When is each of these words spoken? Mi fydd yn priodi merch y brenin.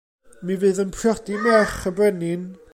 Mi 0.47 0.55
fydd 0.63 0.79
yn 0.85 0.95
priodi 0.95 1.39
merch 1.45 1.79
y 1.93 1.95
brenin. 2.01 2.53